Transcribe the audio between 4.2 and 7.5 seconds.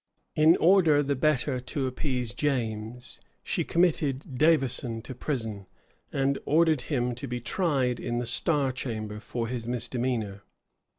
Davison to prison, and ordered him to be